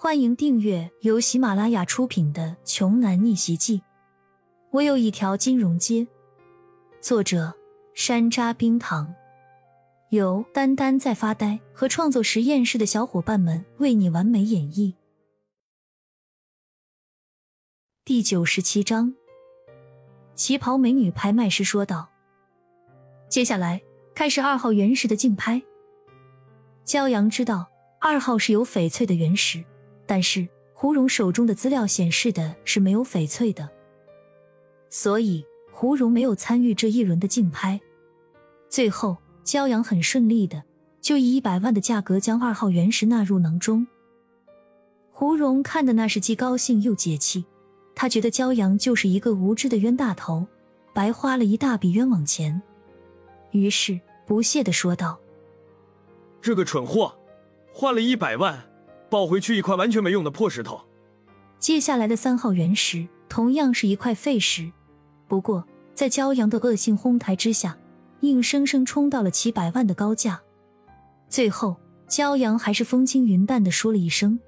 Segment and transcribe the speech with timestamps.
[0.00, 3.78] 欢迎订阅由喜马拉雅出品的《穷男逆袭记》。
[4.70, 6.06] 我有一条金融街。
[7.00, 7.52] 作者：
[7.94, 9.12] 山楂冰糖，
[10.10, 14.94] 由丹丹在发呆和创作实验室的小伙伴们为你完美演绎。
[18.04, 19.12] 第九十七章，
[20.36, 22.08] 旗袍美女拍卖师说道
[23.28, 23.82] ：“接下来
[24.14, 25.60] 开始二号原石的竞拍。”
[26.86, 27.66] 骄阳知道
[28.00, 29.64] 二号是有翡翠的原石。
[30.08, 33.68] 但是胡蓉手中的资料显示的是没有翡翠的，
[34.88, 37.78] 所以胡蓉没有参与这一轮的竞拍。
[38.70, 40.62] 最后，骄阳很顺利的
[41.02, 43.86] 就以一百万的价格将二号原石纳入囊中。
[45.10, 47.44] 胡蓉看的那是既高兴又解气，
[47.94, 50.46] 他觉得骄阳就是一个无知的冤大头，
[50.94, 52.62] 白花了一大笔冤枉钱，
[53.50, 55.20] 于是不屑的说道
[56.40, 57.14] ：“这个蠢货，
[57.74, 58.64] 花了一百万。”
[59.10, 60.80] 抱回去一块完全没用的破石头。
[61.58, 64.70] 接下来的三号原石同样是一块废石，
[65.26, 67.76] 不过在骄阳的恶性哄抬之下，
[68.20, 70.40] 硬生生冲到了几百万的高价。
[71.28, 71.76] 最后，
[72.08, 74.38] 骄阳还是风轻云淡的说了一声：“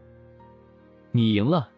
[1.12, 1.70] 你赢了。”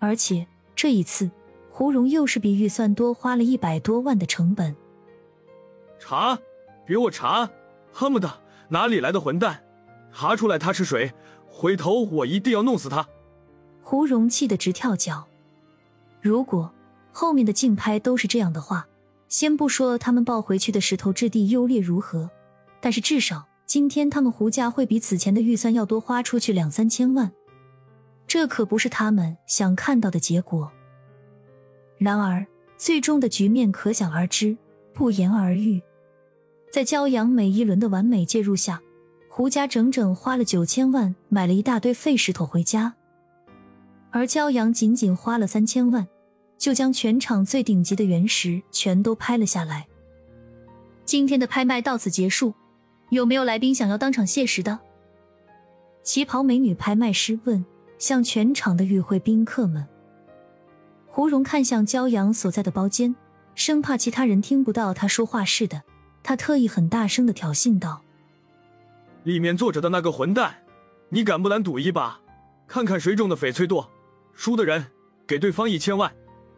[0.00, 1.30] 而且这一次，
[1.70, 4.74] 胡蓉又是比预算多花了一百多万的成本。
[5.98, 6.38] 查，
[6.86, 7.48] 给我查！
[7.92, 8.30] 恨不得
[8.68, 9.64] 哪里来的混蛋，
[10.12, 11.12] 查出来他是谁！
[11.50, 13.08] 回头我一定要弄死他！
[13.82, 15.26] 胡蓉气得直跳脚。
[16.20, 16.72] 如果
[17.10, 18.86] 后面的竞拍都是这样的话，
[19.28, 22.30] 先不说他们抱回去的石头质地优劣如何，
[22.80, 27.32] 但是至少今天他们胡家会比此前的预算要多花出去两三千万，
[28.26, 30.70] 这可不是他们想看到的结果。
[31.98, 32.46] 然而，
[32.76, 34.56] 最终的局面可想而知，
[34.92, 35.82] 不言而喻。
[36.70, 38.80] 在骄阳每一轮的完美介入下。
[39.38, 42.92] 胡家整整花了九千万买了一大堆废石头回家，
[44.10, 46.08] 而骄阳仅仅花了三千万，
[46.58, 49.86] 就将全场最顶级的原石全都拍了下来。
[51.04, 52.52] 今天的拍卖到此结束，
[53.10, 54.76] 有没有来宾想要当场谢石的？
[56.02, 57.64] 旗袍美女拍卖师问
[57.96, 59.86] 向全场的与会宾客们。
[61.06, 63.14] 胡蓉看向骄阳所在的包间，
[63.54, 65.84] 生怕其他人听不到他说话似的，
[66.24, 68.02] 他特意很大声的挑衅道。
[69.28, 70.54] 里面坐着的那个混蛋，
[71.10, 72.18] 你敢不敢赌一把，
[72.66, 73.86] 看看谁中的翡翠多？
[74.32, 74.86] 输的人
[75.26, 76.10] 给对方一千万，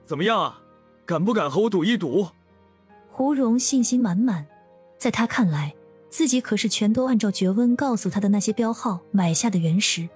[0.07, 0.61] 怎么样啊？
[1.05, 2.29] 敢不敢和我赌一赌？
[3.11, 4.47] 胡蓉信心满满，
[4.99, 5.75] 在他看来，
[6.11, 10.09] 自己可是全都按照觉温告诉他的那些标号买下的原石，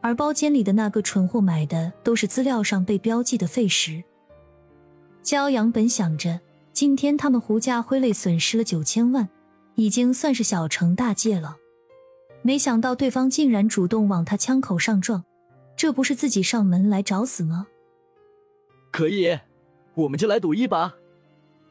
[0.00, 4.02] 而包间里的那个蠢货买的都是资料上被标记的废石。
[5.22, 6.40] 骄阳本想着
[6.72, 9.28] 今天他们胡家挥泪损失了九千万，
[9.76, 11.58] 已经算是小成大戒了。
[12.42, 15.24] 没想到对方竟然主动往他枪口上撞，
[15.76, 17.66] 这不是自己上门来找死吗？
[18.90, 19.38] 可以，
[19.94, 20.94] 我们就来赌一把。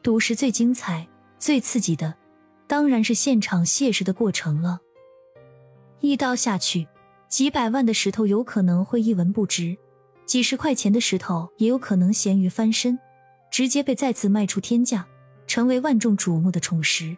[0.02, 1.06] 赌石最精彩、
[1.38, 2.14] 最刺激的，
[2.66, 4.80] 当然是现场谢石的过程了。
[6.00, 6.88] 一刀下去，
[7.28, 9.76] 几百万的石头有可能会一文不值，
[10.24, 12.98] 几十块钱的石头也有可能咸鱼翻身，
[13.50, 15.06] 直接被再次卖出天价，
[15.46, 17.16] 成为万众瞩目的宠石。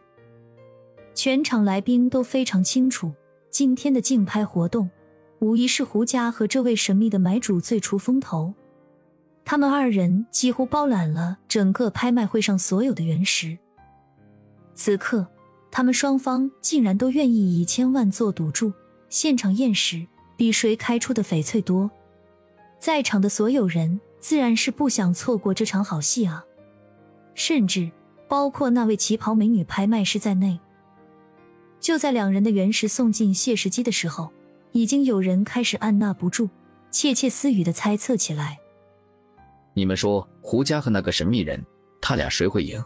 [1.14, 3.12] 全场来宾都非常清楚。
[3.52, 4.90] 今天的竞拍活动，
[5.40, 8.54] 无疑是胡家和这位神秘的买主最出风头。
[9.44, 13.58] 他们二人几乎包揽了整个拍卖会上所有的原石。
[14.74, 15.26] 此刻，
[15.70, 18.72] 他们双方竟然都愿意以千万做赌注，
[19.10, 21.90] 现场验石，比谁开出的翡翠多。
[22.78, 26.42] 在场的所有人自然是不想错过这场好戏啊，
[27.34, 27.92] 甚至
[28.26, 30.58] 包括那位旗袍美女拍卖师在内。
[31.82, 34.32] 就在两人的原石送进谢石机的时候，
[34.70, 36.48] 已经有人开始按捺不住，
[36.92, 38.60] 窃窃私语的猜测起来。
[39.74, 41.60] 你们说胡家和那个神秘人，
[42.00, 42.82] 他俩谁会赢？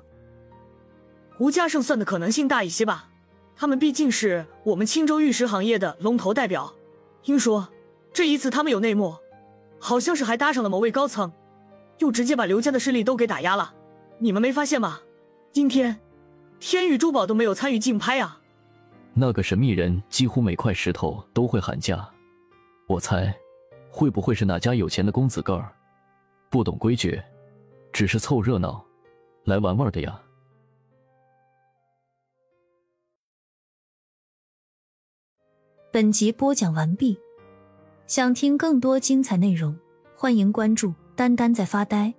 [1.37, 3.11] 胡家胜算的可能性大一些吧，
[3.55, 6.75] 他们毕竟是我们青州玉石行业的龙头代表。
[7.23, 7.69] 听说
[8.15, 9.15] 这一次他们有内幕，
[9.79, 11.31] 好像是还搭上了某位高层，
[11.99, 13.75] 又直接把刘家的势力都给打压了。
[14.21, 15.01] 你们没发现吗？
[15.53, 16.01] 今天
[16.59, 18.41] 天宇珠宝都没有参与竞拍啊。
[19.19, 22.07] 那个神秘人几乎每块石头都会喊价，
[22.87, 23.35] 我猜，
[23.91, 25.73] 会不会是哪家有钱的公子哥儿，
[26.51, 27.19] 不懂规矩，
[27.95, 28.85] 只是凑热闹，
[29.45, 30.21] 来玩玩的呀？
[35.91, 37.19] 本集播讲完毕，
[38.07, 39.75] 想听更多精彩内容，
[40.15, 42.13] 欢迎关注“丹丹在发呆”。